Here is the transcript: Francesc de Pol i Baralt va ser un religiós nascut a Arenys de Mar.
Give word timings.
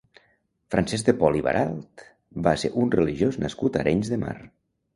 Francesc 0.75 1.09
de 1.09 1.13
Pol 1.19 1.37
i 1.41 1.43
Baralt 1.49 2.03
va 2.49 2.55
ser 2.63 2.73
un 2.85 2.91
religiós 2.99 3.41
nascut 3.47 3.77
a 3.81 3.87
Arenys 3.87 4.13
de 4.15 4.23
Mar. 4.27 4.39